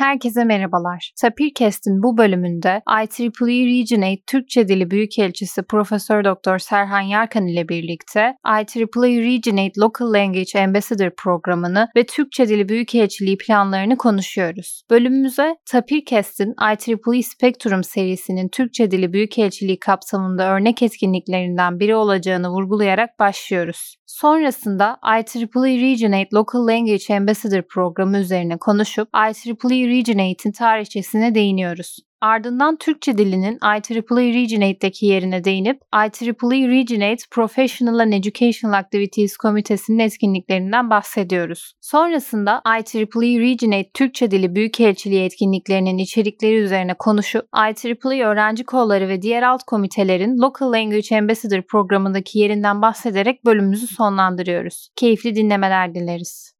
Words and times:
Herkese 0.00 0.44
merhabalar. 0.44 1.12
Tapirkest'in 1.20 2.02
bu 2.02 2.16
bölümünde 2.16 2.82
IEEE 2.88 3.66
Region 3.66 4.02
8 4.02 4.24
Türkçe 4.26 4.68
Dili 4.68 4.90
Büyükelçisi 4.90 5.62
Profesör 5.62 6.24
Doktor 6.24 6.58
Serhan 6.58 7.00
Yarkan 7.00 7.46
ile 7.46 7.68
birlikte 7.68 8.34
IEEE 8.46 9.22
Region 9.22 9.56
8 9.56 9.78
Local 9.78 10.12
Language 10.12 10.60
Ambassador 10.64 11.10
programını 11.10 11.88
ve 11.96 12.06
Türkçe 12.06 12.48
Dili 12.48 12.68
Büyükelçiliği 12.68 13.38
planlarını 13.38 13.96
konuşuyoruz. 13.96 14.82
Bölümümüze 14.90 15.54
Tapirkest'in 15.70 16.54
IEEE 16.62 17.22
Spectrum 17.22 17.84
serisinin 17.84 18.48
Türkçe 18.48 18.90
Dili 18.90 19.12
Büyükelçiliği 19.12 19.78
kapsamında 19.78 20.54
örnek 20.54 20.82
etkinliklerinden 20.82 21.80
biri 21.80 21.94
olacağını 21.94 22.50
vurgulayarak 22.50 23.18
başlıyoruz. 23.18 23.96
Sonrasında 24.06 24.98
IEEE 25.04 25.90
Region 25.90 26.12
8 26.12 26.34
Local 26.34 26.66
Language 26.66 27.16
Ambassador 27.16 27.62
programı 27.62 28.18
üzerine 28.18 28.56
konuşup 28.58 29.08
IEEE 29.14 29.54
Region 29.90 30.18
8'in 30.18 30.52
tarihçesine 30.52 31.34
değiniyoruz. 31.34 31.98
Ardından 32.20 32.76
Türkçe 32.76 33.18
dilinin 33.18 33.58
IEEE 33.64 34.32
Region 34.32 34.60
8'deki 34.60 35.06
yerine 35.06 35.44
değinip 35.44 35.80
IEEE 35.94 36.68
Region 36.68 37.00
8 37.00 37.26
Professional 37.30 37.98
and 37.98 38.12
Educational 38.12 38.78
Activities 38.78 39.36
Komitesi'nin 39.36 39.98
etkinliklerinden 39.98 40.90
bahsediyoruz. 40.90 41.72
Sonrasında 41.80 42.62
IEEE 42.66 43.40
Region 43.40 43.70
8 43.70 43.90
Türkçe 43.94 44.30
Dili 44.30 44.54
Büyükelçiliği 44.54 45.24
etkinliklerinin 45.24 45.98
içerikleri 45.98 46.56
üzerine 46.56 46.94
konuşup 46.98 47.48
IEEE 47.56 48.24
Öğrenci 48.24 48.64
Kolları 48.64 49.08
ve 49.08 49.22
diğer 49.22 49.42
alt 49.42 49.62
komitelerin 49.62 50.38
Local 50.38 50.72
Language 50.72 51.18
Ambassador 51.18 51.62
programındaki 51.62 52.38
yerinden 52.38 52.82
bahsederek 52.82 53.44
bölümümüzü 53.44 53.86
sonlandırıyoruz. 53.86 54.88
Keyifli 54.96 55.34
dinlemeler 55.34 55.94
dileriz. 55.94 56.59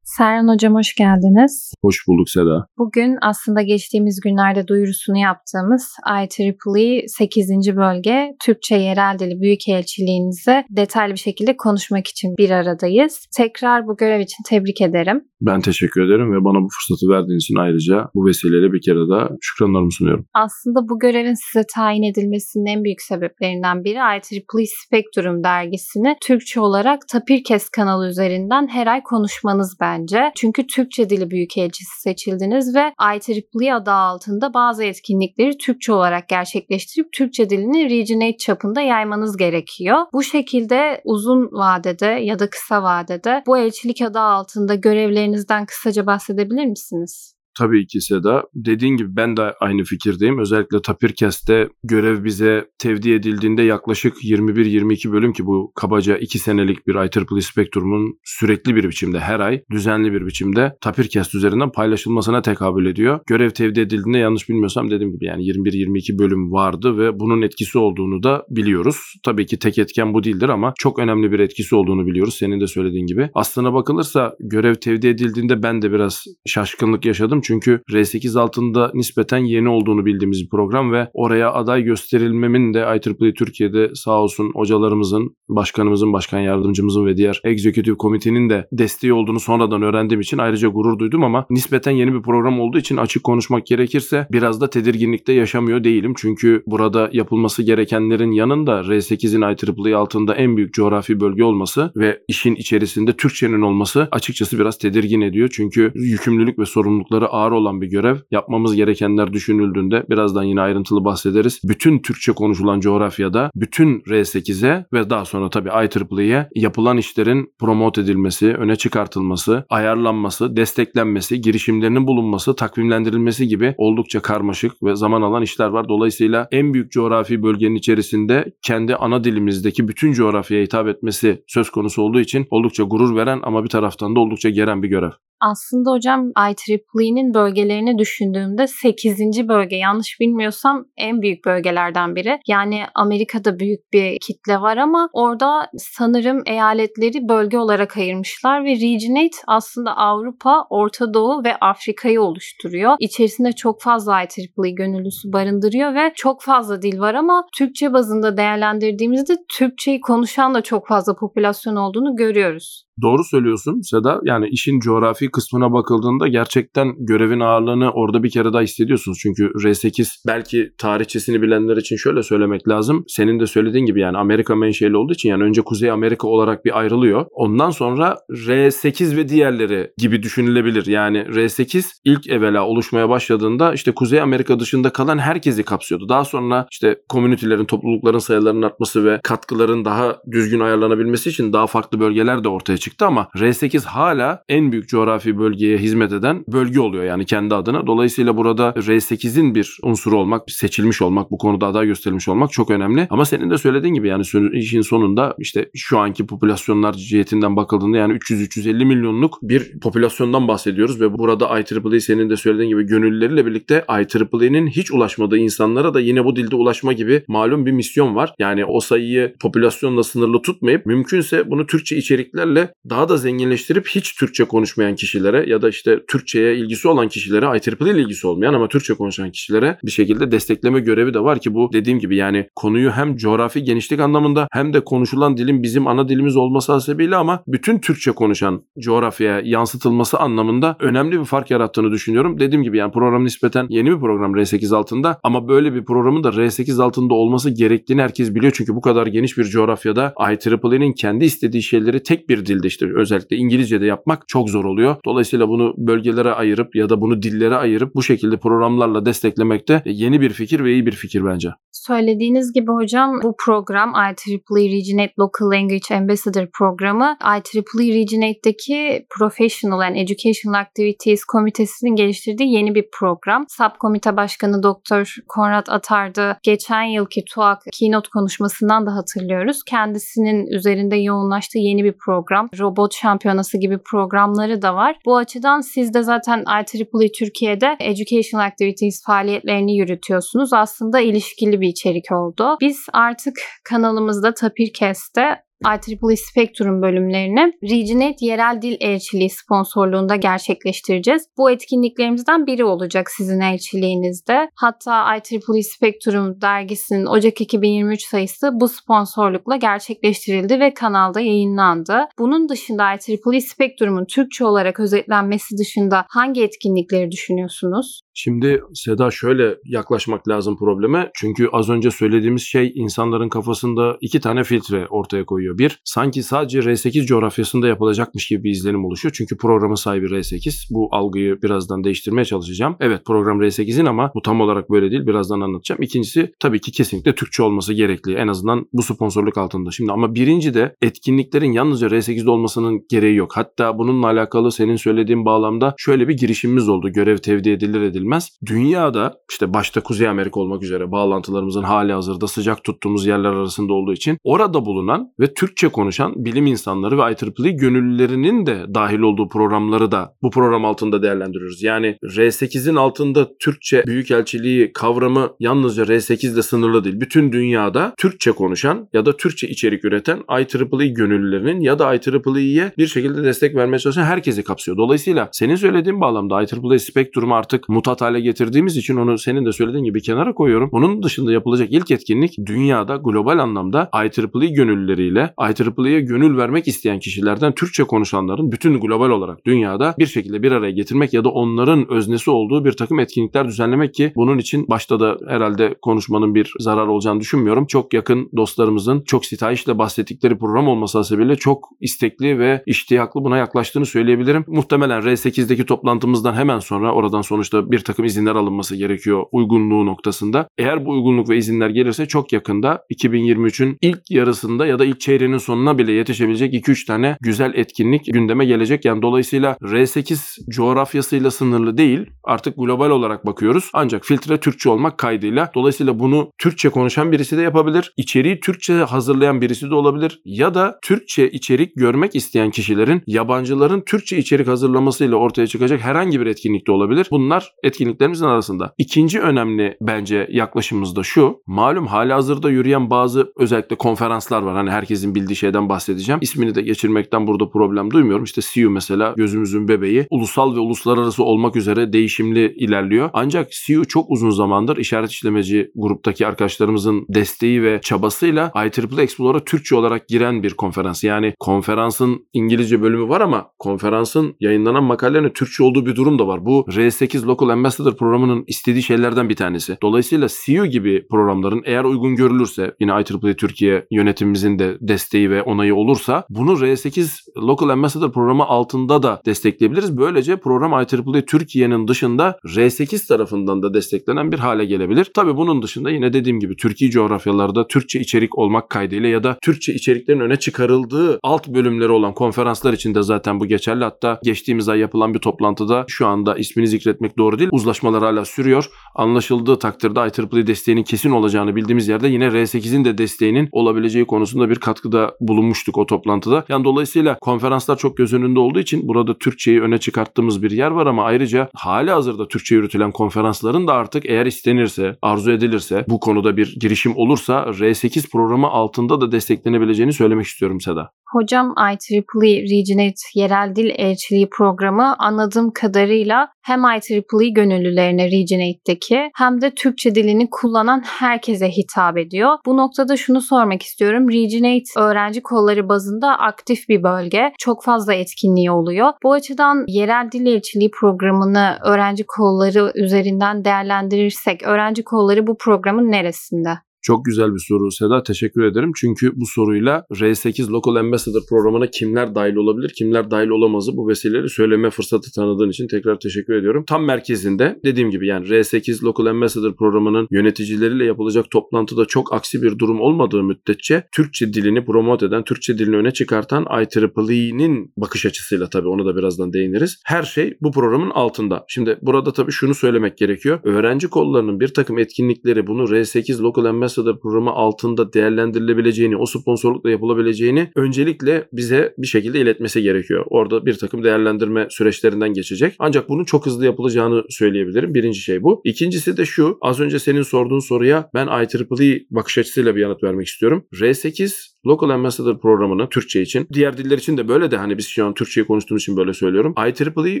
Serhan 0.18 0.48
Hocam 0.48 0.74
hoş 0.74 0.94
geldiniz. 0.94 1.74
Hoş 1.82 2.08
bulduk 2.08 2.30
Seda. 2.30 2.66
Bugün 2.78 3.16
aslında 3.22 3.62
geçtiğimiz 3.62 4.20
günlerde 4.20 4.68
duyurusunu 4.68 5.18
yaptığımız 5.18 5.96
IEEE 6.38 7.08
8. 7.08 7.48
Bölge 7.76 8.36
Türkçe 8.44 8.76
Yerel 8.76 9.18
Dili 9.18 9.40
Büyükelçiliğinize 9.40 10.64
detaylı 10.70 11.12
bir 11.12 11.18
şekilde 11.18 11.56
konuşmak 11.56 12.06
için 12.06 12.34
bir 12.38 12.50
aradayız. 12.50 13.26
Tekrar 13.36 13.86
bu 13.86 13.96
görev 13.96 14.20
için 14.20 14.42
tebrik 14.48 14.80
ederim. 14.80 15.24
Ben 15.40 15.60
teşekkür 15.60 16.00
ederim 16.06 16.32
ve 16.32 16.44
bana 16.44 16.58
bu 16.64 16.68
fırsatı 16.76 17.12
verdiğiniz 17.12 17.42
için 17.42 17.56
ayrıca 17.56 18.08
bu 18.14 18.26
vesileyle 18.26 18.72
bir 18.72 18.80
kere 18.80 19.08
daha 19.10 19.28
şükranlarımı 19.40 19.92
sunuyorum. 19.92 20.26
Aslında 20.34 20.88
bu 20.88 20.98
görevin 20.98 21.34
size 21.34 21.64
tayin 21.74 22.02
edilmesinin 22.02 22.66
en 22.66 22.84
büyük 22.84 23.02
sebeplerinden 23.02 23.84
biri 23.84 23.98
IEEE 23.98 24.66
Spectrum 24.66 25.44
dergisini 25.44 26.16
Türkçe 26.22 26.60
olarak 26.60 27.08
Tapirkes 27.08 27.68
kanalı 27.68 28.08
üzerinden 28.08 28.68
her 28.68 28.86
ay 28.86 29.02
konuşmanız 29.02 29.76
bence. 29.80 30.07
Çünkü 30.36 30.66
Türkçe 30.66 31.10
dili 31.10 31.30
büyükelçisi 31.30 32.00
seçildiniz 32.00 32.74
ve 32.74 32.92
IEEE 33.00 33.74
adı 33.74 33.90
altında 33.90 34.54
bazı 34.54 34.84
etkinlikleri 34.84 35.58
Türkçe 35.58 35.92
olarak 35.92 36.28
gerçekleştirip 36.28 37.12
Türkçe 37.12 37.50
dilini 37.50 37.90
Regionate 37.90 38.36
çapında 38.36 38.80
yaymanız 38.80 39.36
gerekiyor. 39.36 39.98
Bu 40.12 40.22
şekilde 40.22 41.00
uzun 41.04 41.48
vadede 41.52 42.06
ya 42.06 42.38
da 42.38 42.50
kısa 42.50 42.82
vadede 42.82 43.42
bu 43.46 43.58
elçilik 43.58 44.02
adı 44.02 44.20
altında 44.20 44.74
görevlerini 44.74 45.08
görevlerinizden 45.08 45.66
kısaca 45.66 46.06
bahsedebilir 46.06 46.66
misiniz? 46.66 47.37
Tabii 47.58 47.86
ki 47.86 48.00
Seda. 48.00 48.44
Dediğin 48.54 48.96
gibi 48.96 49.16
ben 49.16 49.36
de 49.36 49.52
aynı 49.60 49.82
fikirdeyim. 49.82 50.38
Özellikle 50.38 50.82
Tapirkes'te 50.82 51.68
görev 51.84 52.24
bize 52.24 52.64
tevdi 52.78 53.12
edildiğinde 53.12 53.62
yaklaşık 53.62 54.24
21-22 54.24 55.12
bölüm 55.12 55.32
ki 55.32 55.46
bu 55.46 55.72
kabaca 55.74 56.16
2 56.16 56.38
senelik 56.38 56.86
bir 56.86 56.94
IEEE 56.94 57.40
Spektrum'un 57.40 58.18
sürekli 58.24 58.76
bir 58.76 58.88
biçimde 58.88 59.20
her 59.20 59.40
ay 59.40 59.62
düzenli 59.70 60.12
bir 60.12 60.26
biçimde 60.26 60.72
Tapirkest 60.80 61.34
üzerinden 61.34 61.72
paylaşılmasına 61.72 62.42
tekabül 62.42 62.86
ediyor. 62.86 63.20
Görev 63.26 63.50
tevdi 63.50 63.80
edildiğinde 63.80 64.18
yanlış 64.18 64.48
bilmiyorsam 64.48 64.90
dediğim 64.90 65.12
gibi 65.12 65.26
yani 65.26 65.42
21-22 65.42 66.18
bölüm 66.18 66.52
vardı 66.52 66.98
ve 66.98 67.20
bunun 67.20 67.42
etkisi 67.42 67.78
olduğunu 67.78 68.22
da 68.22 68.44
biliyoruz. 68.50 68.96
Tabii 69.24 69.46
ki 69.46 69.58
tek 69.58 69.78
etken 69.78 70.14
bu 70.14 70.24
değildir 70.24 70.48
ama 70.48 70.74
çok 70.78 70.98
önemli 70.98 71.32
bir 71.32 71.40
etkisi 71.40 71.74
olduğunu 71.74 72.06
biliyoruz. 72.06 72.34
Senin 72.34 72.60
de 72.60 72.66
söylediğin 72.66 73.06
gibi. 73.06 73.30
Aslına 73.34 73.72
bakılırsa 73.72 74.34
görev 74.40 74.74
tevdi 74.74 75.06
edildiğinde 75.06 75.62
ben 75.62 75.82
de 75.82 75.92
biraz 75.92 76.24
şaşkınlık 76.46 77.06
yaşadım 77.06 77.40
çünkü 77.48 77.80
R8 77.92 78.40
altında 78.40 78.90
nispeten 78.94 79.38
yeni 79.38 79.68
olduğunu 79.68 80.06
bildiğimiz 80.06 80.42
bir 80.42 80.48
program 80.48 80.92
ve 80.92 81.08
oraya 81.12 81.52
aday 81.52 81.82
gösterilmemin 81.82 82.74
de 82.74 82.78
IEEE 82.78 83.34
Türkiye'de 83.34 83.90
sağ 83.94 84.22
olsun 84.22 84.50
hocalarımızın, 84.54 85.36
başkanımızın, 85.48 86.12
başkan 86.12 86.38
yardımcımızın 86.40 87.06
ve 87.06 87.16
diğer 87.16 87.40
executive 87.44 87.96
komitenin 87.96 88.50
de 88.50 88.68
desteği 88.72 89.12
olduğunu 89.12 89.40
sonradan 89.40 89.82
öğrendiğim 89.82 90.20
için 90.20 90.38
ayrıca 90.38 90.68
gurur 90.68 90.98
duydum 90.98 91.24
ama 91.24 91.46
nispeten 91.50 91.90
yeni 91.90 92.14
bir 92.14 92.22
program 92.22 92.60
olduğu 92.60 92.78
için 92.78 92.96
açık 92.96 93.24
konuşmak 93.24 93.66
gerekirse 93.66 94.26
biraz 94.32 94.60
da 94.60 94.70
tedirginlikte 94.70 95.32
yaşamıyor 95.32 95.84
değilim. 95.84 96.14
Çünkü 96.16 96.62
burada 96.66 97.10
yapılması 97.12 97.62
gerekenlerin 97.62 98.32
yanında 98.32 98.80
R8'in 98.80 99.42
IEEE 99.42 99.96
altında 99.96 100.34
en 100.34 100.56
büyük 100.56 100.74
coğrafi 100.74 101.20
bölge 101.20 101.44
olması 101.44 101.92
ve 101.96 102.22
işin 102.28 102.54
içerisinde 102.54 103.12
Türkçenin 103.12 103.60
olması 103.60 104.08
açıkçası 104.10 104.58
biraz 104.58 104.78
tedirgin 104.78 105.20
ediyor. 105.20 105.48
Çünkü 105.52 105.92
yükümlülük 105.94 106.58
ve 106.58 106.66
sorumlulukları 106.66 107.28
ağır 107.38 107.52
olan 107.52 107.80
bir 107.80 107.86
görev. 107.86 108.16
Yapmamız 108.30 108.74
gerekenler 108.74 109.32
düşünüldüğünde 109.32 110.06
birazdan 110.10 110.42
yine 110.42 110.60
ayrıntılı 110.60 111.04
bahsederiz. 111.04 111.60
Bütün 111.64 111.98
Türkçe 111.98 112.32
konuşulan 112.32 112.80
coğrafyada 112.80 113.50
bütün 113.54 114.00
R8'e 114.00 114.86
ve 114.92 115.10
daha 115.10 115.24
sonra 115.24 115.50
tabii 115.50 115.68
IEEE'ye 115.68 116.48
yapılan 116.54 116.96
işlerin 116.96 117.52
promote 117.58 118.00
edilmesi, 118.00 118.54
öne 118.54 118.76
çıkartılması, 118.76 119.64
ayarlanması, 119.70 120.56
desteklenmesi, 120.56 121.40
girişimlerinin 121.40 122.06
bulunması, 122.06 122.56
takvimlendirilmesi 122.56 123.48
gibi 123.48 123.74
oldukça 123.78 124.20
karmaşık 124.20 124.82
ve 124.82 124.96
zaman 124.96 125.22
alan 125.22 125.42
işler 125.42 125.68
var. 125.68 125.88
Dolayısıyla 125.88 126.48
en 126.52 126.74
büyük 126.74 126.92
coğrafi 126.92 127.42
bölgenin 127.42 127.74
içerisinde 127.74 128.52
kendi 128.62 128.96
ana 128.96 129.24
dilimizdeki 129.24 129.88
bütün 129.88 130.12
coğrafyaya 130.12 130.64
hitap 130.64 130.88
etmesi 130.88 131.44
söz 131.46 131.70
konusu 131.70 132.02
olduğu 132.02 132.20
için 132.20 132.46
oldukça 132.50 132.82
gurur 132.84 133.16
veren 133.16 133.40
ama 133.42 133.64
bir 133.64 133.68
taraftan 133.68 134.16
da 134.16 134.20
oldukça 134.20 134.50
geren 134.50 134.82
bir 134.82 134.88
görev. 134.88 135.10
Aslında 135.40 135.90
hocam 135.90 136.32
IEEE'nin 136.38 137.34
bölgelerini 137.34 137.98
düşündüğümde 137.98 138.66
8. 138.66 139.18
bölge 139.48 139.76
yanlış 139.76 140.20
bilmiyorsam 140.20 140.84
en 140.96 141.22
büyük 141.22 141.44
bölgelerden 141.44 142.16
biri. 142.16 142.40
Yani 142.46 142.82
Amerika'da 142.94 143.58
büyük 143.58 143.92
bir 143.92 144.18
kitle 144.18 144.60
var 144.60 144.76
ama 144.76 145.08
orada 145.12 145.70
sanırım 145.76 146.42
eyaletleri 146.46 147.28
bölge 147.28 147.58
olarak 147.58 147.96
ayırmışlar 147.96 148.64
ve 148.64 148.70
Regionate 148.70 149.36
aslında 149.46 149.96
Avrupa, 149.96 150.66
Orta 150.70 151.14
Doğu 151.14 151.44
ve 151.44 151.56
Afrika'yı 151.56 152.22
oluşturuyor. 152.22 152.96
İçerisinde 153.00 153.52
çok 153.52 153.82
fazla 153.82 154.22
IEEE 154.22 154.70
gönüllüsü 154.70 155.32
barındırıyor 155.32 155.94
ve 155.94 156.12
çok 156.16 156.42
fazla 156.42 156.82
dil 156.82 157.00
var 157.00 157.14
ama 157.14 157.46
Türkçe 157.58 157.92
bazında 157.92 158.36
değerlendirdiğimizde 158.36 159.36
Türkçeyi 159.58 160.00
konuşan 160.00 160.54
da 160.54 160.62
çok 160.62 160.88
fazla 160.88 161.14
popülasyon 161.16 161.76
olduğunu 161.76 162.16
görüyoruz. 162.16 162.88
Doğru 163.02 163.24
söylüyorsun 163.24 163.80
Seda. 163.90 164.20
Yani 164.24 164.48
işin 164.50 164.80
coğrafi 164.80 165.27
kısmına 165.30 165.72
bakıldığında 165.72 166.28
gerçekten 166.28 166.94
görevin 166.98 167.40
ağırlığını 167.40 167.90
orada 167.90 168.22
bir 168.22 168.30
kere 168.30 168.52
daha 168.52 168.62
hissediyorsunuz. 168.62 169.18
Çünkü 169.22 169.44
R8 169.44 170.14
belki 170.26 170.72
tarihçesini 170.78 171.42
bilenler 171.42 171.76
için 171.76 171.96
şöyle 171.96 172.22
söylemek 172.22 172.68
lazım. 172.68 173.04
Senin 173.08 173.40
de 173.40 173.46
söylediğin 173.46 173.86
gibi 173.86 174.00
yani 174.00 174.18
Amerika 174.18 174.54
menşeli 174.54 174.96
olduğu 174.96 175.12
için 175.12 175.28
yani 175.28 175.42
önce 175.42 175.62
Kuzey 175.62 175.90
Amerika 175.90 176.28
olarak 176.28 176.64
bir 176.64 176.78
ayrılıyor. 176.78 177.26
Ondan 177.30 177.70
sonra 177.70 178.16
R8 178.30 179.16
ve 179.16 179.28
diğerleri 179.28 179.90
gibi 179.98 180.22
düşünülebilir. 180.22 180.86
Yani 180.86 181.18
R8 181.18 181.84
ilk 182.04 182.28
evvela 182.28 182.66
oluşmaya 182.66 183.08
başladığında 183.08 183.74
işte 183.74 183.92
Kuzey 183.92 184.20
Amerika 184.20 184.60
dışında 184.60 184.90
kalan 184.90 185.18
herkesi 185.18 185.62
kapsıyordu. 185.62 186.08
Daha 186.08 186.24
sonra 186.24 186.66
işte 186.70 187.00
komünitelerin, 187.08 187.64
toplulukların 187.64 188.18
sayılarının 188.18 188.62
artması 188.62 189.04
ve 189.04 189.20
katkıların 189.22 189.84
daha 189.84 190.16
düzgün 190.30 190.60
ayarlanabilmesi 190.60 191.30
için 191.30 191.52
daha 191.52 191.66
farklı 191.66 192.00
bölgeler 192.00 192.44
de 192.44 192.48
ortaya 192.48 192.78
çıktı 192.78 193.06
ama 193.06 193.28
R8 193.36 193.84
hala 193.84 194.42
en 194.48 194.72
büyük 194.72 194.88
coğrafi 194.88 195.17
bölgeye 195.26 195.78
hizmet 195.78 196.12
eden 196.12 196.44
bölge 196.48 196.80
oluyor 196.80 197.04
yani 197.04 197.24
kendi 197.24 197.54
adına. 197.54 197.86
Dolayısıyla 197.86 198.36
burada 198.36 198.70
R8'in 198.70 199.54
bir 199.54 199.78
unsuru 199.82 200.18
olmak, 200.18 200.50
seçilmiş 200.50 201.02
olmak, 201.02 201.30
bu 201.30 201.38
konuda 201.38 201.66
aday 201.66 201.86
gösterilmiş 201.86 202.28
olmak 202.28 202.52
çok 202.52 202.70
önemli. 202.70 203.06
Ama 203.10 203.24
senin 203.24 203.50
de 203.50 203.58
söylediğin 203.58 203.94
gibi 203.94 204.08
yani 204.08 204.22
işin 204.52 204.80
sonunda 204.80 205.34
işte 205.38 205.70
şu 205.74 205.98
anki 205.98 206.26
popülasyonlar 206.26 206.92
cihetinden 206.92 207.56
bakıldığında 207.56 207.96
yani 207.96 208.12
300-350 208.12 208.84
milyonluk 208.84 209.38
bir 209.42 209.80
popülasyondan 209.80 210.48
bahsediyoruz 210.48 211.00
ve 211.00 211.18
burada 211.18 211.58
IEEE 211.58 212.00
senin 212.00 212.30
de 212.30 212.36
söylediğin 212.36 212.68
gibi 212.68 212.82
gönüllüleriyle 212.82 213.46
birlikte 213.46 213.84
IEEE'nin 213.90 214.66
hiç 214.66 214.90
ulaşmadığı 214.90 215.38
insanlara 215.38 215.94
da 215.94 216.00
yine 216.00 216.24
bu 216.24 216.36
dilde 216.36 216.56
ulaşma 216.56 216.92
gibi 216.92 217.24
malum 217.28 217.66
bir 217.66 217.72
misyon 217.72 218.14
var. 218.14 218.34
Yani 218.38 218.64
o 218.64 218.80
sayıyı 218.80 219.34
popülasyonla 219.40 220.02
sınırlı 220.02 220.42
tutmayıp 220.42 220.86
mümkünse 220.86 221.50
bunu 221.50 221.66
Türkçe 221.66 221.96
içeriklerle 221.96 222.72
daha 222.90 223.08
da 223.08 223.16
zenginleştirip 223.16 223.88
hiç 223.88 224.14
Türkçe 224.14 224.44
konuşmayan 224.44 224.96
kişi 224.96 225.07
kişilere 225.08 225.50
ya 225.50 225.62
da 225.62 225.68
işte 225.68 226.00
Türkçe'ye 226.08 226.56
ilgisi 226.56 226.88
olan 226.88 227.08
kişilere, 227.08 227.44
IEEE 227.44 227.92
ile 227.92 228.02
ilgisi 228.02 228.26
olmayan 228.26 228.54
ama 228.54 228.68
Türkçe 228.68 228.94
konuşan 228.94 229.30
kişilere 229.30 229.78
bir 229.84 229.90
şekilde 229.90 230.30
destekleme 230.30 230.80
görevi 230.80 231.14
de 231.14 231.20
var 231.20 231.40
ki 231.40 231.54
bu 231.54 231.70
dediğim 231.72 231.98
gibi 231.98 232.16
yani 232.16 232.46
konuyu 232.56 232.90
hem 232.90 233.16
coğrafi 233.16 233.64
genişlik 233.64 234.00
anlamında 234.00 234.48
hem 234.52 234.72
de 234.72 234.80
konuşulan 234.80 235.36
dilin 235.36 235.62
bizim 235.62 235.86
ana 235.86 236.08
dilimiz 236.08 236.36
olması 236.36 236.72
hasebiyle 236.72 237.16
ama 237.16 237.42
bütün 237.46 237.78
Türkçe 237.78 238.12
konuşan 238.12 238.62
coğrafyaya 238.78 239.40
yansıtılması 239.44 240.18
anlamında 240.18 240.76
önemli 240.80 241.20
bir 241.20 241.24
fark 241.24 241.50
yarattığını 241.50 241.90
düşünüyorum. 241.90 242.40
Dediğim 242.40 242.62
gibi 242.62 242.78
yani 242.78 242.92
program 242.92 243.24
nispeten 243.24 243.66
yeni 243.68 243.90
bir 243.90 244.00
program 244.00 244.34
R8 244.34 244.76
altında 244.76 245.20
ama 245.22 245.48
böyle 245.48 245.74
bir 245.74 245.84
programın 245.84 246.24
da 246.24 246.28
R8 246.28 246.82
altında 246.82 247.14
olması 247.14 247.50
gerektiğini 247.50 248.02
herkes 248.02 248.34
biliyor. 248.34 248.52
Çünkü 248.56 248.74
bu 248.74 248.80
kadar 248.80 249.06
geniş 249.06 249.38
bir 249.38 249.44
coğrafyada 249.44 250.14
IEEE'nin 250.30 250.92
kendi 250.92 251.24
istediği 251.24 251.62
şeyleri 251.62 252.02
tek 252.02 252.28
bir 252.28 252.46
dilde 252.46 252.66
işte 252.66 252.86
özellikle 252.96 253.36
İngilizce'de 253.36 253.86
yapmak 253.86 254.28
çok 254.28 254.50
zor 254.50 254.64
oluyor. 254.64 254.96
Dolayısıyla 255.04 255.48
bunu 255.48 255.74
bölgelere 255.76 256.32
ayırıp 256.32 256.76
ya 256.76 256.88
da 256.88 257.00
bunu 257.00 257.22
dillere 257.22 257.56
ayırıp 257.56 257.94
bu 257.94 258.02
şekilde 258.02 258.36
programlarla 258.36 259.06
desteklemek 259.06 259.68
de 259.68 259.82
yeni 259.84 260.20
bir 260.20 260.30
fikir 260.30 260.64
ve 260.64 260.72
iyi 260.72 260.86
bir 260.86 260.92
fikir 260.92 261.24
bence. 261.24 261.48
Söylediğiniz 261.72 262.52
gibi 262.52 262.72
hocam 262.72 263.20
bu 263.22 263.34
program 263.44 263.92
IEEE 263.94 264.76
Regionate 264.76 265.12
Local 265.18 265.50
Language 265.50 265.94
Ambassador 265.94 266.46
programı 266.58 267.16
IEEE 267.22 268.00
Regionate'deki 268.00 269.06
Professional 269.18 269.80
and 269.80 269.96
Educational 269.96 270.60
Activities 270.60 271.24
Komitesi'nin 271.24 271.96
geliştirdiği 271.96 272.52
yeni 272.52 272.74
bir 272.74 272.84
program. 272.98 273.44
Subkomite 273.48 274.16
Başkanı 274.16 274.62
Dr. 274.62 275.16
Konrad 275.28 275.66
Atar'dı 275.66 276.36
geçen 276.42 276.82
yılki 276.82 277.24
TUAK 277.34 277.58
keynote 277.72 278.08
konuşmasından 278.12 278.86
da 278.86 278.94
hatırlıyoruz. 278.94 279.64
Kendisinin 279.64 280.46
üzerinde 280.46 280.96
yoğunlaştığı 280.96 281.58
yeni 281.58 281.84
bir 281.84 281.94
program. 282.06 282.48
Robot 282.58 282.94
şampiyonası 282.94 283.58
gibi 283.58 283.78
programları 283.78 284.62
da 284.62 284.74
var. 284.74 284.87
Bu 285.06 285.16
açıdan 285.16 285.60
siz 285.60 285.94
de 285.94 286.02
zaten 286.02 286.38
IEEE 286.38 287.12
Türkiye'de 287.18 287.76
Educational 287.80 288.46
Activities 288.46 289.02
faaliyetlerini 289.06 289.76
yürütüyorsunuz. 289.76 290.52
Aslında 290.52 291.00
ilişkili 291.00 291.60
bir 291.60 291.68
içerik 291.68 292.12
oldu. 292.12 292.56
Biz 292.60 292.86
artık 292.92 293.34
kanalımızda 293.64 294.34
Tapirkest'te 294.34 295.47
IEEE 295.64 296.16
Spectrum 296.16 296.82
bölümlerini 296.82 297.52
Regionate 297.62 298.26
Yerel 298.26 298.62
Dil 298.62 298.76
Elçiliği 298.80 299.30
sponsorluğunda 299.30 300.16
gerçekleştireceğiz. 300.16 301.26
Bu 301.38 301.50
etkinliklerimizden 301.50 302.46
biri 302.46 302.64
olacak 302.64 303.10
sizin 303.10 303.40
elçiliğinizde. 303.40 304.50
Hatta 304.54 305.16
IEEE 305.16 305.62
Spectrum 305.62 306.40
dergisinin 306.40 307.06
Ocak 307.06 307.40
2023 307.40 308.02
sayısı 308.02 308.50
bu 308.52 308.68
sponsorlukla 308.68 309.56
gerçekleştirildi 309.56 310.60
ve 310.60 310.74
kanalda 310.74 311.20
yayınlandı. 311.20 312.08
Bunun 312.18 312.48
dışında 312.48 312.84
IEEE 312.92 313.40
Spectrum'un 313.40 314.04
Türkçe 314.04 314.44
olarak 314.44 314.80
özetlenmesi 314.80 315.58
dışında 315.58 316.04
hangi 316.08 316.42
etkinlikleri 316.42 317.10
düşünüyorsunuz? 317.10 318.00
Şimdi 318.20 318.62
Seda 318.74 319.10
şöyle 319.10 319.56
yaklaşmak 319.64 320.28
lazım 320.28 320.56
probleme. 320.58 321.10
Çünkü 321.14 321.48
az 321.52 321.70
önce 321.70 321.90
söylediğimiz 321.90 322.42
şey 322.42 322.72
insanların 322.74 323.28
kafasında 323.28 323.96
iki 324.00 324.20
tane 324.20 324.44
filtre 324.44 324.86
ortaya 324.86 325.24
koyuyor. 325.24 325.58
Bir, 325.58 325.80
sanki 325.84 326.22
sadece 326.22 326.58
R8 326.58 327.06
coğrafyasında 327.06 327.68
yapılacakmış 327.68 328.28
gibi 328.28 328.44
bir 328.44 328.50
izlenim 328.50 328.84
oluşuyor. 328.84 329.14
Çünkü 329.18 329.36
programın 329.36 329.74
sahibi 329.74 330.06
R8. 330.06 330.66
Bu 330.70 330.88
algıyı 330.92 331.42
birazdan 331.42 331.84
değiştirmeye 331.84 332.24
çalışacağım. 332.24 332.76
Evet 332.80 333.02
program 333.06 333.42
R8'in 333.42 333.86
ama 333.86 334.10
bu 334.14 334.22
tam 334.22 334.40
olarak 334.40 334.70
böyle 334.70 334.90
değil. 334.90 335.06
Birazdan 335.06 335.40
anlatacağım. 335.40 335.82
İkincisi 335.82 336.32
tabii 336.40 336.60
ki 336.60 336.72
kesinlikle 336.72 337.14
Türkçe 337.14 337.42
olması 337.42 337.72
gerekli. 337.72 338.14
En 338.14 338.28
azından 338.28 338.66
bu 338.72 338.82
sponsorluk 338.82 339.38
altında. 339.38 339.70
Şimdi 339.70 339.92
ama 339.92 340.14
birinci 340.14 340.54
de 340.54 340.76
etkinliklerin 340.82 341.52
yalnızca 341.52 341.86
R8'de 341.86 342.30
olmasının 342.30 342.80
gereği 342.90 343.16
yok. 343.16 343.32
Hatta 343.34 343.78
bununla 343.78 344.06
alakalı 344.06 344.52
senin 344.52 344.76
söylediğin 344.76 345.24
bağlamda 345.24 345.74
şöyle 345.78 346.08
bir 346.08 346.16
girişimimiz 346.16 346.68
oldu. 346.68 346.92
Görev 346.92 347.16
tevdi 347.16 347.50
edilir 347.50 347.80
edilmez 347.80 348.07
edilmez. 348.08 348.38
Dünyada 348.46 349.14
işte 349.30 349.54
başta 349.54 349.80
Kuzey 349.80 350.08
Amerika 350.08 350.40
olmak 350.40 350.62
üzere 350.62 350.92
bağlantılarımızın 350.92 351.62
hali 351.62 351.92
hazırda 351.92 352.26
sıcak 352.26 352.64
tuttuğumuz 352.64 353.06
yerler 353.06 353.32
arasında 353.32 353.72
olduğu 353.72 353.92
için 353.92 354.18
orada 354.24 354.66
bulunan 354.66 355.12
ve 355.20 355.34
Türkçe 355.34 355.68
konuşan 355.68 356.24
bilim 356.24 356.46
insanları 356.46 356.98
ve 356.98 357.02
IEEE 357.02 357.52
gönüllülerinin 357.52 358.46
de 358.46 358.64
dahil 358.74 358.98
olduğu 358.98 359.28
programları 359.28 359.92
da 359.92 360.14
bu 360.22 360.30
program 360.30 360.64
altında 360.64 361.02
değerlendiriyoruz. 361.02 361.62
Yani 361.62 361.96
R8'in 362.02 362.74
altında 362.74 363.28
Türkçe 363.38 363.84
Büyükelçiliği 363.86 364.72
kavramı 364.72 365.30
yalnızca 365.40 365.82
R8 365.82 366.32
ile 366.34 366.42
sınırlı 366.42 366.84
değil. 366.84 367.00
Bütün 367.00 367.32
dünyada 367.32 367.94
Türkçe 367.98 368.32
konuşan 368.32 368.88
ya 368.92 369.06
da 369.06 369.16
Türkçe 369.16 369.48
içerik 369.48 369.84
üreten 369.84 370.18
IEEE 370.30 370.88
gönüllülerinin 370.88 371.60
ya 371.60 371.78
da 371.78 371.94
IEEE'ye 371.94 372.72
bir 372.78 372.86
şekilde 372.86 373.24
destek 373.24 373.56
vermeye 373.56 373.78
çalışan 373.78 374.04
herkesi 374.04 374.44
kapsıyor. 374.44 374.76
Dolayısıyla 374.76 375.28
senin 375.32 375.56
söylediğin 375.56 376.00
bağlamda 376.00 376.42
IEEE 376.42 376.78
Spectrum'u 376.78 377.34
artık 377.34 377.68
mutat 377.68 377.97
rahat 377.98 378.10
hale 378.10 378.20
getirdiğimiz 378.20 378.76
için 378.76 378.96
onu 378.96 379.18
senin 379.18 379.46
de 379.46 379.52
söylediğin 379.52 379.84
gibi 379.84 380.02
kenara 380.02 380.34
koyuyorum. 380.34 380.68
Onun 380.72 381.02
dışında 381.02 381.32
yapılacak 381.32 381.68
ilk 381.70 381.90
etkinlik 381.90 382.36
dünyada 382.46 382.96
global 382.96 383.38
anlamda 383.38 383.90
IEEE 383.94 384.50
gönüllüleriyle 384.50 385.34
IEEE'ye 385.40 386.00
gönül 386.00 386.36
vermek 386.36 386.68
isteyen 386.68 386.98
kişilerden 386.98 387.54
Türkçe 387.54 387.84
konuşanların 387.84 388.52
bütün 388.52 388.80
global 388.80 389.10
olarak 389.10 389.46
dünyada 389.46 389.94
bir 389.98 390.06
şekilde 390.06 390.42
bir 390.42 390.52
araya 390.52 390.70
getirmek 390.70 391.12
ya 391.12 391.24
da 391.24 391.28
onların 391.28 391.90
öznesi 391.90 392.30
olduğu 392.30 392.64
bir 392.64 392.72
takım 392.72 392.98
etkinlikler 393.00 393.46
düzenlemek 393.46 393.94
ki 393.94 394.12
bunun 394.16 394.38
için 394.38 394.68
başta 394.68 395.00
da 395.00 395.18
herhalde 395.28 395.74
konuşmanın 395.82 396.34
bir 396.34 396.52
zarar 396.60 396.86
olacağını 396.86 397.20
düşünmüyorum. 397.20 397.66
Çok 397.66 397.94
yakın 397.94 398.30
dostlarımızın 398.36 399.00
çok 399.00 399.26
sitayişle 399.26 399.78
bahsettikleri 399.78 400.38
program 400.38 400.68
olması 400.68 400.98
hasebiyle 400.98 401.36
çok 401.36 401.68
istekli 401.80 402.38
ve 402.38 402.62
iştiyaklı 402.66 403.24
buna 403.24 403.36
yaklaştığını 403.36 403.86
söyleyebilirim. 403.86 404.44
Muhtemelen 404.46 405.02
R8'deki 405.02 405.66
toplantımızdan 405.66 406.34
hemen 406.34 406.58
sonra 406.58 406.92
oradan 406.92 407.22
sonuçta 407.22 407.70
bir 407.70 407.77
takım 407.80 408.04
izinler 408.04 408.34
alınması 408.34 408.76
gerekiyor 408.76 409.24
uygunluğu 409.32 409.86
noktasında. 409.86 410.48
Eğer 410.58 410.86
bu 410.86 410.90
uygunluk 410.90 411.28
ve 411.28 411.36
izinler 411.36 411.70
gelirse 411.70 412.06
çok 412.06 412.32
yakında 412.32 412.82
2023'ün 412.94 413.78
ilk 413.80 414.10
yarısında 414.10 414.66
ya 414.66 414.78
da 414.78 414.84
ilk 414.84 415.00
çeyreğinin 415.00 415.38
sonuna 415.38 415.78
bile 415.78 415.92
yetişebilecek 415.92 416.54
2-3 416.54 416.86
tane 416.86 417.16
güzel 417.20 417.52
etkinlik 417.54 418.12
gündeme 418.12 418.44
gelecek. 418.44 418.84
Yani 418.84 419.02
dolayısıyla 419.02 419.56
R8 419.62 420.50
coğrafyasıyla 420.50 421.30
sınırlı 421.30 421.78
değil. 421.78 422.06
Artık 422.24 422.56
global 422.56 422.90
olarak 422.90 423.26
bakıyoruz. 423.26 423.70
Ancak 423.72 424.04
filtre 424.04 424.40
Türkçe 424.40 424.70
olmak 424.70 424.98
kaydıyla. 424.98 425.50
Dolayısıyla 425.54 425.98
bunu 425.98 426.30
Türkçe 426.38 426.68
konuşan 426.68 427.12
birisi 427.12 427.36
de 427.36 427.42
yapabilir. 427.42 427.92
İçeriği 427.96 428.40
Türkçe 428.40 428.74
hazırlayan 428.74 429.40
birisi 429.40 429.70
de 429.70 429.74
olabilir. 429.74 430.20
Ya 430.24 430.54
da 430.54 430.78
Türkçe 430.82 431.30
içerik 431.30 431.76
görmek 431.76 432.14
isteyen 432.14 432.50
kişilerin 432.50 433.02
yabancıların 433.06 433.82
Türkçe 433.86 434.18
içerik 434.18 434.48
hazırlamasıyla 434.48 435.16
ortaya 435.16 435.46
çıkacak 435.46 435.80
herhangi 435.80 436.20
bir 436.20 436.26
etkinlik 436.26 436.66
de 436.66 436.72
olabilir. 436.72 437.06
Bunlar 437.10 437.52
etkinliklerimizin 437.68 438.26
arasında. 438.26 438.74
İkinci 438.78 439.20
önemli 439.20 439.76
bence 439.80 440.28
yaklaşımımız 440.30 440.96
da 440.96 441.02
şu. 441.02 441.42
Malum 441.46 441.86
hali 441.86 442.12
hazırda 442.12 442.50
yürüyen 442.50 442.90
bazı 442.90 443.32
özellikle 443.36 443.76
konferanslar 443.76 444.42
var. 444.42 444.54
Hani 444.54 444.70
herkesin 444.70 445.14
bildiği 445.14 445.36
şeyden 445.36 445.68
bahsedeceğim. 445.68 446.18
İsmini 446.22 446.54
de 446.54 446.62
geçirmekten 446.62 447.26
burada 447.26 447.50
problem 447.50 447.90
duymuyorum. 447.90 448.24
İşte 448.24 448.40
CU 448.40 448.70
mesela 448.70 449.14
gözümüzün 449.16 449.68
bebeği. 449.68 450.06
Ulusal 450.10 450.56
ve 450.56 450.60
uluslararası 450.60 451.24
olmak 451.24 451.56
üzere 451.56 451.92
değişimli 451.92 452.54
ilerliyor. 452.56 453.10
Ancak 453.12 453.50
CU 453.52 453.84
çok 453.84 454.10
uzun 454.10 454.30
zamandır 454.30 454.76
işaret 454.76 455.10
işlemeci 455.10 455.70
gruptaki 455.74 456.26
arkadaşlarımızın 456.26 457.06
desteği 457.08 457.62
ve 457.62 457.80
çabasıyla 457.82 458.52
IEEE 458.56 459.02
Explorer'a 459.02 459.44
Türkçe 459.44 459.76
olarak 459.76 460.08
giren 460.08 460.42
bir 460.42 460.54
konferans. 460.54 461.04
Yani 461.04 461.34
konferansın 461.38 462.26
İngilizce 462.32 462.82
bölümü 462.82 463.08
var 463.08 463.20
ama 463.20 463.50
konferansın 463.58 464.36
yayınlanan 464.40 464.84
makalelerinin 464.84 465.30
Türkçe 465.30 465.64
olduğu 465.64 465.86
bir 465.86 465.96
durum 465.96 466.18
da 466.18 466.26
var. 466.26 466.46
Bu 466.46 466.64
R8 466.68 467.26
Local 467.26 467.50
Ambassador 467.58 467.96
programının 467.96 468.44
istediği 468.46 468.82
şeylerden 468.82 469.28
bir 469.28 469.36
tanesi. 469.36 469.78
Dolayısıyla 469.82 470.28
CEO 470.44 470.66
gibi 470.66 471.06
programların 471.10 471.62
eğer 471.64 471.84
uygun 471.84 472.16
görülürse 472.16 472.74
yine 472.80 472.92
IEEE 472.92 473.36
Türkiye 473.36 473.86
yönetimimizin 473.90 474.58
de 474.58 474.78
desteği 474.80 475.30
ve 475.30 475.42
onayı 475.42 475.74
olursa 475.74 476.24
bunu 476.30 476.52
R8 476.52 477.20
Local 477.36 477.68
Ambassador 477.68 478.12
programı 478.12 478.44
altında 478.44 479.02
da 479.02 479.22
destekleyebiliriz. 479.26 479.98
Böylece 479.98 480.36
program 480.36 480.72
IEEE 480.72 481.24
Türkiye'nin 481.24 481.88
dışında 481.88 482.38
R8 482.46 483.08
tarafından 483.08 483.62
da 483.62 483.74
desteklenen 483.74 484.32
bir 484.32 484.38
hale 484.38 484.64
gelebilir. 484.64 485.04
Tabi 485.14 485.36
bunun 485.36 485.62
dışında 485.62 485.90
yine 485.90 486.12
dediğim 486.12 486.40
gibi 486.40 486.56
Türkiye 486.56 486.90
coğrafyalarda 486.90 487.66
Türkçe 487.68 488.00
içerik 488.00 488.38
olmak 488.38 488.70
kaydıyla 488.70 489.08
ya 489.08 489.24
da 489.24 489.38
Türkçe 489.42 489.74
içeriklerin 489.74 490.20
öne 490.20 490.36
çıkarıldığı 490.36 491.18
alt 491.22 491.48
bölümleri 491.48 491.90
olan 491.90 492.14
konferanslar 492.14 492.72
için 492.72 492.94
de 492.94 493.02
zaten 493.02 493.40
bu 493.40 493.46
geçerli. 493.46 493.84
Hatta 493.84 494.20
geçtiğimiz 494.22 494.68
ay 494.68 494.78
yapılan 494.78 495.14
bir 495.14 495.18
toplantıda 495.18 495.84
şu 495.88 496.06
anda 496.06 496.34
ismini 496.34 496.66
zikretmek 496.68 497.18
doğru 497.18 497.38
değil 497.38 497.47
uzlaşmalar 497.52 498.02
hala 498.02 498.24
sürüyor. 498.24 498.70
Anlaşıldığı 498.94 499.58
takdirde 499.58 500.00
IEEE 500.00 500.46
desteğinin 500.46 500.82
kesin 500.82 501.10
olacağını 501.10 501.56
bildiğimiz 501.56 501.88
yerde 501.88 502.08
yine 502.08 502.24
R8'in 502.24 502.84
de 502.84 502.98
desteğinin 502.98 503.48
olabileceği 503.52 504.04
konusunda 504.06 504.50
bir 504.50 504.56
katkıda 504.56 505.14
bulunmuştuk 505.20 505.78
o 505.78 505.86
toplantıda. 505.86 506.44
Yani 506.48 506.64
dolayısıyla 506.64 507.18
konferanslar 507.20 507.76
çok 507.76 507.96
göz 507.96 508.12
önünde 508.12 508.40
olduğu 508.40 508.60
için 508.60 508.88
burada 508.88 509.18
Türkçeyi 509.18 509.62
öne 509.62 509.78
çıkarttığımız 509.78 510.42
bir 510.42 510.50
yer 510.50 510.70
var 510.70 510.86
ama 510.86 511.04
ayrıca 511.04 511.50
hali 511.54 511.90
hazırda 511.90 512.28
Türkçe 512.28 512.54
yürütülen 512.54 512.92
konferansların 512.92 513.66
da 513.66 513.72
artık 513.72 514.06
eğer 514.06 514.26
istenirse, 514.26 514.96
arzu 515.02 515.30
edilirse, 515.30 515.84
bu 515.88 516.00
konuda 516.00 516.36
bir 516.36 516.56
girişim 516.60 516.96
olursa 516.96 517.42
R8 517.42 518.10
programı 518.10 518.48
altında 518.48 519.00
da 519.00 519.12
desteklenebileceğini 519.12 519.92
söylemek 519.92 520.26
istiyorum 520.26 520.60
Seda. 520.60 520.90
Hocam 521.12 521.54
IEEE 521.58 522.42
Regionate 522.42 523.00
Yerel 523.14 523.56
Dil 523.56 523.70
Elçiliği 523.76 524.28
Programı 524.30 524.96
anladığım 524.98 525.50
kadarıyla 525.52 526.28
hem 526.42 526.60
IEEE 526.60 527.28
gönüllülerine 527.30 528.04
Regionate'deki 528.04 529.10
hem 529.16 529.40
de 529.40 529.50
Türkçe 529.54 529.94
dilini 529.94 530.28
kullanan 530.30 530.80
herkese 530.80 531.48
hitap 531.48 531.98
ediyor. 531.98 532.38
Bu 532.46 532.56
noktada 532.56 532.96
şunu 532.96 533.20
sormak 533.20 533.62
istiyorum. 533.62 534.08
Regionate 534.12 534.80
öğrenci 534.80 535.22
kolları 535.22 535.68
bazında 535.68 536.18
aktif 536.18 536.68
bir 536.68 536.82
bölge. 536.82 537.32
Çok 537.38 537.64
fazla 537.64 537.94
etkinliği 537.94 538.50
oluyor. 538.50 538.92
Bu 539.02 539.12
açıdan 539.12 539.64
yerel 539.68 540.10
dil 540.12 540.26
elçiliği 540.26 540.70
programını 540.70 541.58
öğrenci 541.64 542.04
kolları 542.06 542.72
üzerinden 542.74 543.44
değerlendirirsek 543.44 544.42
öğrenci 544.42 544.84
kolları 544.84 545.26
bu 545.26 545.36
programın 545.38 545.90
neresinde? 545.90 546.67
Çok 546.82 547.04
güzel 547.04 547.34
bir 547.34 547.44
soru 547.48 547.70
Seda. 547.70 548.02
Teşekkür 548.02 548.42
ederim. 548.42 548.72
Çünkü 548.76 549.12
bu 549.16 549.26
soruyla 549.26 549.84
R8 549.90 550.50
Local 550.50 550.76
Ambassador 550.76 551.20
programına 551.28 551.66
kimler 551.66 552.14
dahil 552.14 552.34
olabilir, 552.34 552.72
kimler 552.78 553.10
dahil 553.10 553.28
olamazı 553.28 553.76
bu 553.76 553.88
vesileleri 553.88 554.28
söyleme 554.28 554.70
fırsatı 554.70 555.12
tanıdığın 555.12 555.50
için 555.50 555.68
tekrar 555.68 556.00
teşekkür 556.00 556.34
ediyorum. 556.34 556.64
Tam 556.68 556.84
merkezinde 556.84 557.60
dediğim 557.64 557.90
gibi 557.90 558.06
yani 558.06 558.26
R8 558.26 558.84
Local 558.84 559.06
Ambassador 559.06 559.56
programının 559.56 560.08
yöneticileriyle 560.10 560.84
yapılacak 560.84 561.30
toplantıda 561.30 561.84
çok 561.84 562.12
aksi 562.12 562.42
bir 562.42 562.58
durum 562.58 562.80
olmadığı 562.80 563.22
müddetçe 563.22 563.84
Türkçe 563.92 564.32
dilini 564.32 564.64
promote 564.64 565.06
eden, 565.06 565.24
Türkçe 565.24 565.58
dilini 565.58 565.76
öne 565.76 565.90
çıkartan 565.90 566.46
IEEE'nin 566.60 567.72
bakış 567.76 568.06
açısıyla 568.06 568.50
tabii 568.50 568.68
ona 568.68 568.86
da 568.86 568.96
birazdan 568.96 569.32
değiniriz. 569.32 569.80
Her 569.84 570.02
şey 570.02 570.36
bu 570.40 570.52
programın 570.52 570.90
altında. 570.90 571.44
Şimdi 571.48 571.78
burada 571.82 572.12
tabii 572.12 572.32
şunu 572.32 572.54
söylemek 572.54 572.98
gerekiyor. 572.98 573.40
Öğrenci 573.44 573.88
kollarının 573.88 574.40
bir 574.40 574.48
takım 574.48 574.78
etkinlikleri 574.78 575.46
bunu 575.46 575.62
R8 575.62 576.22
Local 576.22 576.44
Ambassador 576.44 576.67
Ambassador 576.68 577.00
programı 577.00 577.30
altında 577.30 577.92
değerlendirilebileceğini, 577.92 578.96
o 578.96 579.06
sponsorlukla 579.06 579.70
yapılabileceğini 579.70 580.50
öncelikle 580.56 581.28
bize 581.32 581.74
bir 581.78 581.86
şekilde 581.86 582.20
iletmesi 582.20 582.62
gerekiyor. 582.62 583.04
Orada 583.10 583.46
bir 583.46 583.54
takım 583.54 583.84
değerlendirme 583.84 584.46
süreçlerinden 584.50 585.12
geçecek. 585.12 585.54
Ancak 585.58 585.88
bunun 585.88 586.04
çok 586.04 586.26
hızlı 586.26 586.44
yapılacağını 586.44 587.04
söyleyebilirim. 587.10 587.74
Birinci 587.74 588.00
şey 588.00 588.22
bu. 588.22 588.40
İkincisi 588.44 588.96
de 588.96 589.04
şu. 589.04 589.38
Az 589.40 589.60
önce 589.60 589.78
senin 589.78 590.02
sorduğun 590.02 590.38
soruya 590.38 590.90
ben 590.94 591.06
IEEE 591.06 591.80
bakış 591.90 592.18
açısıyla 592.18 592.56
bir 592.56 592.60
yanıt 592.60 592.82
vermek 592.82 593.06
istiyorum. 593.06 593.44
R8 593.52 594.38
Local 594.46 594.70
Ambassador 594.70 595.20
programını 595.20 595.68
Türkçe 595.68 596.02
için, 596.02 596.26
diğer 596.32 596.58
diller 596.58 596.78
için 596.78 596.96
de 596.96 597.08
böyle 597.08 597.30
de 597.30 597.36
hani 597.36 597.58
biz 597.58 597.68
şu 597.68 597.86
an 597.86 597.94
Türkçeyi 597.94 598.26
konuştuğumuz 598.26 598.62
için 598.62 598.76
böyle 598.76 598.94
söylüyorum. 598.94 599.34
IEEE 599.38 600.00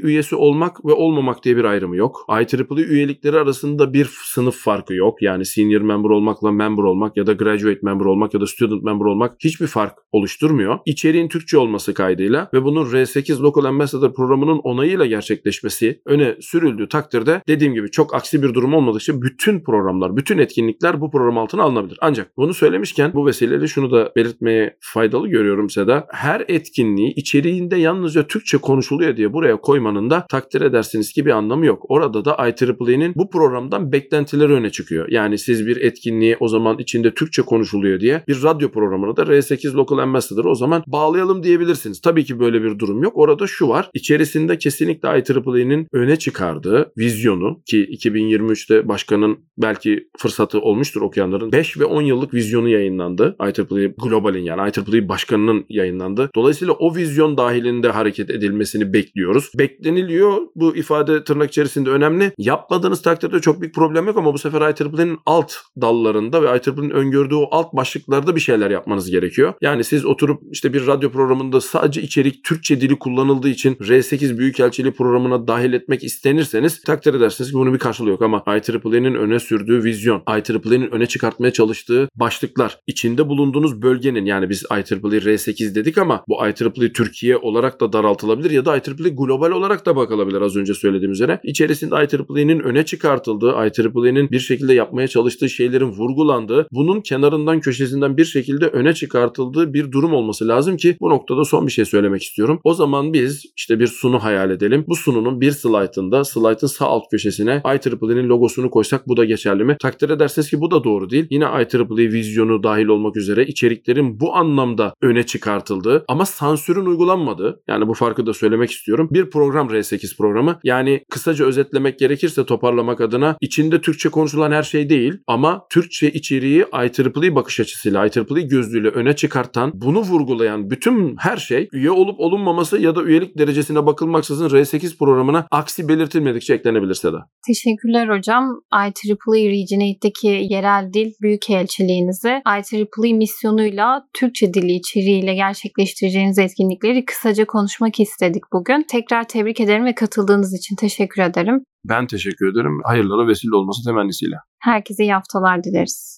üyesi 0.00 0.36
olmak 0.36 0.84
ve 0.84 0.92
olmamak 0.92 1.44
diye 1.44 1.56
bir 1.56 1.64
ayrımı 1.64 1.96
yok. 1.96 2.26
IEEE 2.30 2.84
üyelikleri 2.84 3.36
arasında 3.36 3.92
bir 3.92 4.10
sınıf 4.24 4.56
farkı 4.56 4.94
yok. 4.94 5.22
Yani 5.22 5.44
senior 5.44 5.80
member 5.80 6.10
olmakla 6.10 6.52
member 6.58 6.82
olmak 6.82 7.16
ya 7.16 7.26
da 7.26 7.32
graduate 7.32 7.80
member 7.82 8.04
olmak 8.04 8.34
ya 8.34 8.40
da 8.40 8.46
student 8.46 8.82
member 8.82 9.04
olmak 9.04 9.36
hiçbir 9.44 9.66
fark 9.66 9.98
oluşturmuyor. 10.12 10.78
İçeriğin 10.86 11.28
Türkçe 11.28 11.58
olması 11.58 11.94
kaydıyla 11.94 12.48
ve 12.54 12.64
bunun 12.64 12.84
R8 12.84 13.42
Local 13.42 13.64
Ambassador 13.64 14.14
programının 14.14 14.58
onayıyla 14.58 15.06
gerçekleşmesi 15.06 16.00
öne 16.06 16.36
sürüldüğü 16.40 16.88
takdirde 16.88 17.42
dediğim 17.48 17.74
gibi 17.74 17.90
çok 17.90 18.14
aksi 18.14 18.42
bir 18.42 18.54
durum 18.54 18.74
olmadıkça 18.74 19.22
bütün 19.22 19.60
programlar, 19.60 20.16
bütün 20.16 20.38
etkinlikler 20.38 21.00
bu 21.00 21.10
program 21.10 21.38
altına 21.38 21.62
alınabilir. 21.62 21.98
Ancak 22.00 22.36
bunu 22.36 22.54
söylemişken 22.54 23.12
bu 23.14 23.26
vesileyle 23.26 23.66
şunu 23.66 23.90
da 23.90 24.12
belirt 24.16 24.38
belirtmeye 24.38 24.76
faydalı 24.80 25.28
görüyorum 25.28 25.70
Seda. 25.70 26.06
Her 26.12 26.44
etkinliği 26.48 27.14
içeriğinde 27.14 27.76
yalnızca 27.76 28.26
Türkçe 28.26 28.58
konuşuluyor 28.58 29.16
diye 29.16 29.32
buraya 29.32 29.56
koymanın 29.56 30.10
da 30.10 30.26
takdir 30.30 30.60
edersiniz 30.60 31.12
ki 31.12 31.26
bir 31.26 31.30
anlamı 31.30 31.66
yok. 31.66 31.84
Orada 31.88 32.24
da 32.24 32.36
IEEE'nin 32.48 33.14
bu 33.16 33.30
programdan 33.30 33.92
beklentileri 33.92 34.52
öne 34.52 34.70
çıkıyor. 34.70 35.08
Yani 35.08 35.38
siz 35.38 35.66
bir 35.66 35.76
etkinliği 35.76 36.36
o 36.40 36.47
zaman 36.48 36.78
içinde 36.78 37.14
Türkçe 37.14 37.42
konuşuluyor 37.42 38.00
diye 38.00 38.24
bir 38.28 38.42
radyo 38.42 38.70
programını 38.70 39.16
da 39.16 39.22
R8 39.22 39.74
Local 39.74 39.98
Ambassador 39.98 40.44
o 40.44 40.54
zaman 40.54 40.82
bağlayalım 40.86 41.42
diyebilirsiniz. 41.42 42.00
Tabii 42.00 42.24
ki 42.24 42.40
böyle 42.40 42.62
bir 42.62 42.78
durum 42.78 43.02
yok. 43.02 43.12
Orada 43.16 43.46
şu 43.46 43.68
var. 43.68 43.90
İçerisinde 43.94 44.58
kesinlikle 44.58 45.08
IEEE'nin 45.08 45.86
öne 45.92 46.16
çıkardığı 46.16 46.92
vizyonu 46.98 47.62
ki 47.66 47.84
2023'te 47.84 48.88
başkanın 48.88 49.38
belki 49.58 50.08
fırsatı 50.18 50.60
olmuştur 50.60 51.02
okuyanların 51.02 51.52
5 51.52 51.78
ve 51.80 51.84
10 51.84 52.02
yıllık 52.02 52.34
vizyonu 52.34 52.68
yayınlandı. 52.68 53.36
IEEE 53.40 53.94
Global 53.98 54.18
Global'in 54.18 54.44
yani 54.44 54.70
IEEE 54.70 55.08
başkanının 55.08 55.64
yayınlandı. 55.68 56.30
Dolayısıyla 56.34 56.74
o 56.74 56.96
vizyon 56.96 57.36
dahilinde 57.36 57.88
hareket 57.88 58.30
edilmesini 58.30 58.92
bekliyoruz. 58.92 59.50
Bekleniliyor. 59.58 60.38
Bu 60.54 60.76
ifade 60.76 61.24
tırnak 61.24 61.50
içerisinde 61.50 61.90
önemli. 61.90 62.32
Yapmadığınız 62.38 63.02
takdirde 63.02 63.40
çok 63.40 63.60
büyük 63.60 63.74
problem 63.74 64.06
yok 64.06 64.16
ama 64.16 64.34
bu 64.34 64.38
sefer 64.38 64.60
IEEE'nin 64.60 65.18
alt 65.26 65.52
dallarında 65.80 66.37
ve 66.42 66.46
IEEE'nin 66.46 66.90
öngördüğü 66.90 67.34
o 67.34 67.48
alt 67.50 67.72
başlıklarda 67.72 68.36
bir 68.36 68.40
şeyler 68.40 68.70
yapmanız 68.70 69.10
gerekiyor. 69.10 69.54
Yani 69.60 69.84
siz 69.84 70.04
oturup 70.04 70.42
işte 70.50 70.72
bir 70.72 70.86
radyo 70.86 71.10
programında 71.10 71.60
sadece 71.60 72.02
içerik 72.02 72.44
Türkçe 72.44 72.80
dili 72.80 72.98
kullanıldığı 72.98 73.48
için 73.48 73.74
R8 73.74 74.38
Büyükelçiliği 74.38 74.92
programına 74.92 75.48
dahil 75.48 75.72
etmek 75.72 76.04
istenirseniz 76.04 76.82
takdir 76.82 77.14
edersiniz 77.14 77.50
ki 77.50 77.56
bunun 77.56 77.74
bir 77.74 77.78
karşılığı 77.78 78.10
yok 78.10 78.22
ama 78.22 78.42
IEEE'nin 78.46 79.14
öne 79.14 79.40
sürdüğü 79.40 79.84
vizyon, 79.84 80.22
IEEE'nin 80.28 80.90
öne 80.90 81.06
çıkartmaya 81.06 81.52
çalıştığı 81.52 82.08
başlıklar, 82.16 82.78
içinde 82.86 83.28
bulunduğunuz 83.28 83.82
bölgenin 83.82 84.24
yani 84.24 84.50
biz 84.50 84.64
IEEE 84.70 85.00
R8 85.00 85.74
dedik 85.74 85.98
ama 85.98 86.24
bu 86.28 86.46
IEEE 86.46 86.92
Türkiye 86.92 87.36
olarak 87.36 87.80
da 87.80 87.92
daraltılabilir 87.92 88.50
ya 88.50 88.64
da 88.64 88.76
IEEE 88.76 89.08
global 89.08 89.50
olarak 89.50 89.86
da 89.86 89.96
bakılabilir 89.96 90.40
az 90.40 90.56
önce 90.56 90.74
söylediğim 90.74 91.12
üzere. 91.12 91.40
İçerisinde 91.42 91.94
IEEE'nin 91.94 92.60
öne 92.60 92.84
çıkartıldığı, 92.84 93.50
IEEE'nin 93.50 94.30
bir 94.30 94.40
şekilde 94.40 94.74
yapmaya 94.74 95.08
çalıştığı 95.08 95.50
şeylerin 95.50 95.88
vurgulandığı, 95.88 96.27
bunun 96.72 97.00
kenarından 97.00 97.60
köşesinden 97.60 98.16
bir 98.16 98.24
şekilde 98.24 98.66
öne 98.66 98.94
çıkartıldığı 98.94 99.74
bir 99.74 99.92
durum 99.92 100.12
olması 100.12 100.48
lazım 100.48 100.76
ki 100.76 100.96
bu 101.00 101.10
noktada 101.10 101.44
son 101.44 101.66
bir 101.66 101.72
şey 101.72 101.84
söylemek 101.84 102.22
istiyorum. 102.22 102.60
O 102.64 102.74
zaman 102.74 103.12
biz 103.12 103.44
işte 103.56 103.80
bir 103.80 103.86
sunu 103.86 104.18
hayal 104.18 104.50
edelim. 104.50 104.84
Bu 104.88 104.96
sununun 104.96 105.40
bir 105.40 105.50
slaytında, 105.50 106.24
slaytın 106.24 106.66
sağ 106.66 106.86
alt 106.86 107.02
köşesine 107.10 107.62
IEEE'nin 107.64 108.28
logosunu 108.28 108.70
koysak 108.70 109.08
bu 109.08 109.16
da 109.16 109.24
geçerli 109.24 109.64
mi? 109.64 109.76
Takdir 109.80 110.10
ederseniz 110.10 110.50
ki 110.50 110.60
bu 110.60 110.70
da 110.70 110.84
doğru 110.84 111.10
değil. 111.10 111.26
Yine 111.30 111.44
IEEE 111.44 112.12
vizyonu 112.12 112.62
dahil 112.62 112.86
olmak 112.86 113.16
üzere 113.16 113.46
içeriklerin 113.46 114.20
bu 114.20 114.36
anlamda 114.36 114.94
öne 115.02 115.26
çıkartıldığı 115.26 116.04
ama 116.08 116.26
sansürün 116.26 116.86
uygulanmadığı 116.86 117.60
yani 117.68 117.88
bu 117.88 117.94
farkı 117.94 118.26
da 118.26 118.34
söylemek 118.34 118.70
istiyorum. 118.70 119.08
Bir 119.10 119.30
program 119.30 119.68
R8 119.68 120.16
programı 120.16 120.60
yani 120.64 121.04
kısaca 121.10 121.44
özetlemek 121.44 121.98
gerekirse 121.98 122.44
toparlamak 122.44 123.00
adına 123.00 123.36
içinde 123.40 123.80
Türkçe 123.80 124.08
konuşulan 124.08 124.52
her 124.52 124.62
şey 124.62 124.90
değil 124.90 125.14
ama 125.26 125.66
Türkçe 125.70 126.10
içeriği 126.18 126.64
IEEE 126.72 127.34
bakış 127.34 127.60
açısıyla 127.60 128.06
IEEE 128.06 128.42
gözlüğüyle 128.42 128.88
öne 128.88 129.16
çıkartan 129.16 129.70
bunu 129.74 130.00
vurgulayan 130.00 130.70
bütün 130.70 131.16
her 131.18 131.36
şey 131.36 131.68
üye 131.72 131.90
olup 131.90 132.20
olunmaması 132.20 132.78
ya 132.78 132.96
da 132.96 133.02
üyelik 133.02 133.38
derecesine 133.38 133.86
bakılmaksızın 133.86 134.48
R8 134.48 134.98
programına 134.98 135.46
aksi 135.50 135.88
belirtilmedikçe 135.88 136.54
eklenebilirse 136.54 137.12
de. 137.12 137.16
Teşekkürler 137.46 138.08
hocam. 138.08 138.60
IEEE 138.72 139.50
Regionate'deki 139.50 140.46
yerel 140.54 140.92
dil 140.92 141.12
büyükelçiliğinizi 141.22 142.42
IEEE 142.46 143.12
misyonuyla 143.14 144.04
Türkçe 144.14 144.54
dili 144.54 144.72
içeriğiyle 144.72 145.34
gerçekleştireceğiniz 145.34 146.38
etkinlikleri 146.38 147.04
kısaca 147.04 147.44
konuşmak 147.44 148.00
istedik 148.00 148.42
bugün. 148.52 148.82
Tekrar 148.82 149.28
tebrik 149.28 149.60
ederim 149.60 149.84
ve 149.84 149.94
katıldığınız 149.94 150.54
için 150.54 150.76
teşekkür 150.76 151.22
ederim. 151.22 151.64
Ben 151.84 152.06
teşekkür 152.06 152.52
ederim. 152.52 152.80
Hayırlara 152.84 153.26
vesile 153.28 153.56
olması 153.56 153.84
temennisiyle. 153.84 154.36
Herkese 154.58 155.02
iyi 155.02 155.12
haftalar 155.12 155.64
dileriz. 155.64 156.08